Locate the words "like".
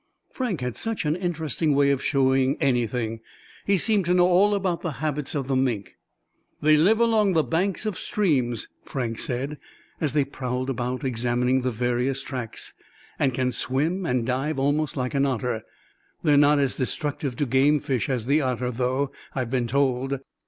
14.97-15.13